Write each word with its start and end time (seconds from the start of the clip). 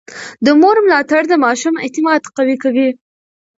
د 0.45 0.47
مور 0.61 0.77
ملاتړ 0.85 1.21
د 1.29 1.33
ماشوم 1.45 1.75
اعتماد 1.83 2.21
قوي 2.35 2.55
کوي. 2.63 2.89